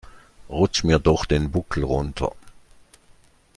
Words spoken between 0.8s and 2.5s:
mir doch den Buckel runter.